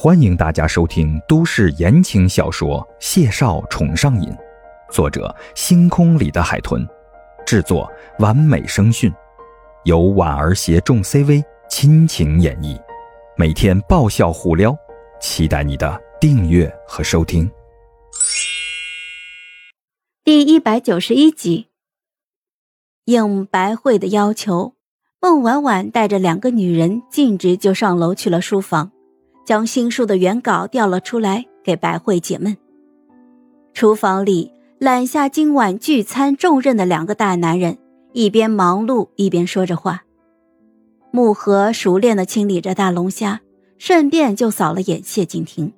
[0.00, 4.30] 欢迎大家收听都市言情小说《谢少宠上瘾》，
[4.92, 6.86] 作者：星空里的海豚，
[7.44, 9.12] 制作：完美声讯，
[9.82, 12.80] 由婉儿携众 CV 亲情演绎，
[13.36, 14.72] 每天爆笑互撩，
[15.20, 17.50] 期待你的订阅和收听。
[20.22, 21.66] 第一百九十一集，
[23.06, 24.74] 应白慧的要求，
[25.20, 28.92] 孟婉婉带着两个女人径直就上楼去了书房。
[29.48, 32.54] 将新书的原稿调了出来，给白慧解闷。
[33.72, 37.78] 厨房里揽下今晚聚餐重任的两个大男人，
[38.12, 40.02] 一边忙碌一边说着话。
[41.10, 43.40] 木盒熟练的清理着大龙虾，
[43.78, 45.72] 顺便就扫了眼谢景亭。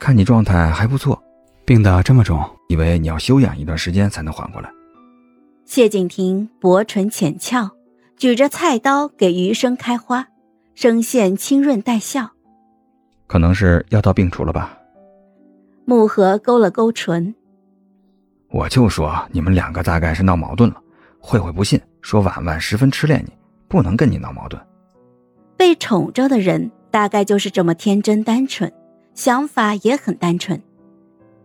[0.00, 1.22] 看你状态还不错，
[1.64, 4.68] 病得这么重，以为你要休养一段时间才能缓过来。
[5.64, 7.70] 谢景亭薄唇浅翘，
[8.16, 10.26] 举着菜刀给余生开花，
[10.74, 12.32] 声线清润带笑。
[13.28, 14.76] 可能是药到病除了吧。
[15.84, 17.32] 木盒勾了勾唇，
[18.50, 20.82] 我就说你们两个大概是闹矛盾了。
[21.20, 23.32] 慧慧不信，说婉婉十分痴恋你，
[23.68, 24.60] 不能跟你闹矛盾。
[25.56, 28.72] 被宠着的人大概就是这么天真单纯，
[29.14, 30.60] 想法也很单纯。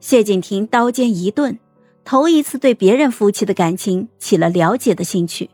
[0.00, 1.58] 谢景亭刀尖一顿，
[2.04, 5.50] 头一次对别人夫妻的感情起了了解的兴趣。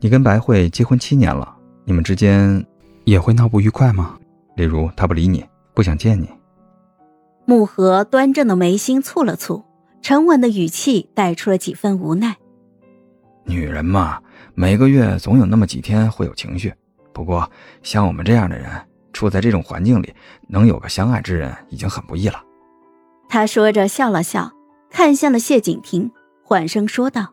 [0.00, 2.66] 你跟白慧结婚七年了，你们之间
[3.04, 4.18] 也会闹不愉快吗？
[4.54, 6.28] 例如，他不理你，不想见你。
[7.44, 9.64] 木盒端正的眉心蹙了蹙，
[10.00, 12.36] 沉稳的语气带出了几分无奈。
[13.44, 14.20] 女人嘛，
[14.54, 16.72] 每个月总有那么几天会有情绪。
[17.12, 17.50] 不过，
[17.82, 18.70] 像我们这样的人，
[19.12, 20.14] 处在这种环境里，
[20.48, 22.42] 能有个相爱之人已经很不易了。
[23.28, 24.52] 他说着笑了笑，
[24.90, 26.10] 看向了谢景亭，
[26.44, 27.26] 缓声说道：“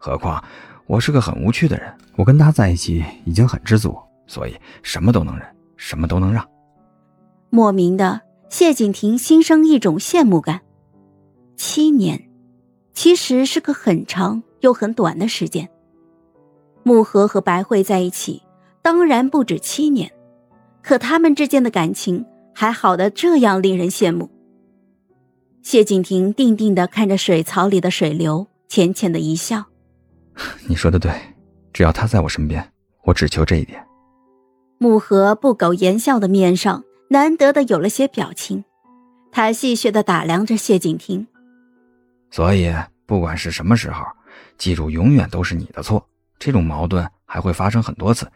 [0.00, 0.42] 何况
[0.86, 5.46] 我是个很无趣的人，我跟他在一起已经很知足，所以什么都能忍。”
[5.78, 6.46] 什么都能让。
[7.48, 10.60] 莫名的，谢景亭心生一种羡慕感。
[11.56, 12.28] 七年，
[12.92, 15.66] 其实是个很长又很短的时间。
[16.82, 18.42] 木盒和白慧在一起，
[18.82, 20.12] 当然不止七年，
[20.82, 22.24] 可他们之间的感情
[22.54, 24.30] 还好的这样令人羡慕。
[25.62, 29.64] 谢景亭定定的看着水槽里的水流，浅浅的一笑
[30.68, 31.12] ：“你说的对，
[31.72, 32.72] 只要他在我身边，
[33.04, 33.84] 我只求这一点。”
[34.78, 38.64] 木盒不苟言笑的面上难得的有了些表情，
[39.32, 41.26] 他戏谑的打量着谢景亭。
[42.30, 42.72] 所以
[43.04, 44.04] 不管是什么时候，
[44.56, 46.06] 记住永远都是你的错。
[46.38, 48.30] 这种矛盾还会发生很多次。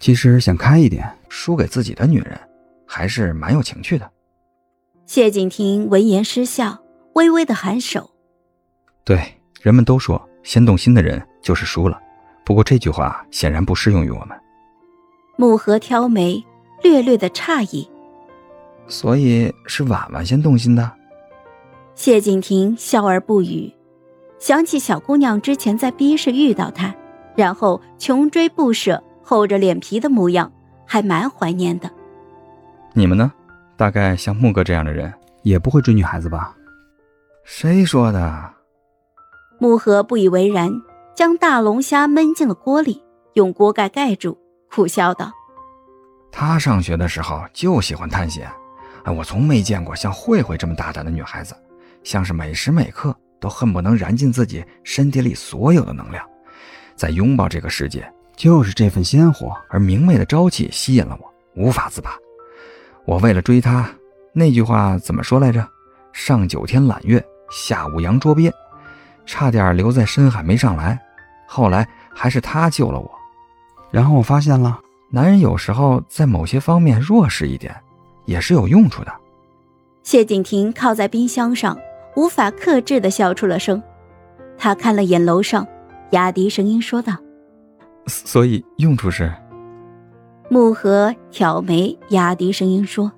[0.00, 2.36] 其实想开一点，输给自己的女人，
[2.84, 4.10] 还是蛮有情趣的。
[5.06, 6.82] 谢景亭闻言失笑，
[7.14, 8.10] 微微的颔首。
[9.04, 12.00] 对，人们都说先动心的人就是输了，
[12.44, 14.36] 不过这句话显然不适用于我们。
[15.36, 16.42] 木盒挑眉，
[16.82, 17.88] 略略的诧异。
[18.88, 20.90] 所以是婉婉先动心的。
[21.94, 23.72] 谢景亭笑而不语，
[24.38, 26.94] 想起小姑娘之前在 B 市遇到他，
[27.34, 30.50] 然后穷追不舍、厚着脸皮的模样，
[30.86, 31.90] 还蛮怀念的。
[32.94, 33.32] 你们呢？
[33.76, 36.56] 大概像木哥这样的人，也不会追女孩子吧？
[37.44, 38.50] 谁说的？
[39.58, 40.72] 木盒不以为然，
[41.14, 43.02] 将大龙虾焖进了锅里，
[43.34, 44.38] 用锅盖盖住。
[44.70, 45.30] 苦笑道
[46.30, 48.50] ：“他上学的时候就喜欢探险，
[49.04, 51.56] 哎，我从没见过像慧慧这么大胆的女孩子，
[52.02, 56.22] 像是每时每刻都恨不能燃尽自己身体里所有的能量，
[56.94, 58.06] 在拥抱这个世界。
[58.36, 62.10] 就是这份鲜活而明媚的朝气吸引了我，无法自拔。
[63.06, 63.88] 我为了追她，
[64.34, 65.66] 那句话怎么说来着？
[66.12, 68.52] 上九天揽月，下五洋捉鳖，
[69.24, 71.00] 差点留在深海没上来。
[71.48, 73.10] 后来还是他救了我。”
[73.90, 74.80] 然后我发现了，
[75.10, 77.74] 男人有时候在某些方面弱势一点，
[78.24, 79.12] 也是有用处的。
[80.02, 81.76] 谢景亭靠在冰箱上，
[82.14, 83.82] 无法克制的笑出了声。
[84.58, 85.66] 他看了眼楼上，
[86.10, 87.16] 压低声音说道
[88.06, 89.32] ：“所以用处是？”
[90.48, 93.10] 木盒挑眉，压低声音说：“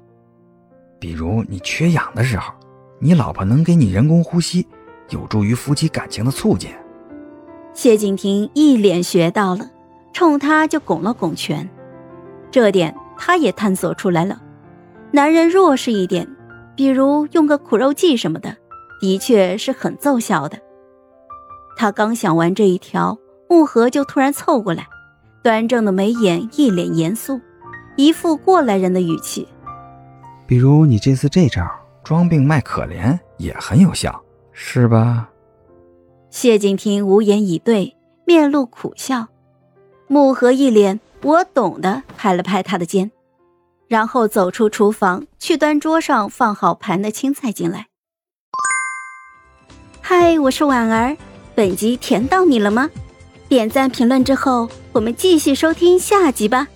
[0.98, 2.52] 比如你缺氧的时候，
[2.98, 4.66] 你老婆能给你人工呼吸，
[5.10, 6.70] 有助于夫妻感情的促进。”
[7.74, 9.70] 谢景亭一脸学到了。
[10.18, 11.70] 冲他就拱了拱拳，
[12.50, 14.42] 这点他也探索出来了。
[15.12, 16.28] 男人弱势一点，
[16.74, 18.56] 比如用个苦肉计什么的，
[19.00, 20.58] 的确是很奏效的。
[21.76, 23.16] 他刚想完这一条，
[23.48, 24.88] 木盒就突然凑过来，
[25.40, 27.40] 端正的眉眼一脸严肃，
[27.94, 29.46] 一副过来人的语气。
[30.48, 31.64] 比如你这次这招
[32.02, 34.20] 装病卖可怜也很有效，
[34.50, 35.28] 是吧？
[36.28, 39.28] 谢景亭无言以对，面露苦笑。
[40.10, 43.10] 木盒一脸我懂的，拍了拍他的肩。
[43.88, 47.88] 然后走出厨房，去端桌上放好盘的青菜进来。
[50.00, 51.14] 嗨，我是婉儿，
[51.54, 52.88] 本集甜到你了吗？
[53.50, 56.68] 点赞评论之后，我们继续收听下集吧。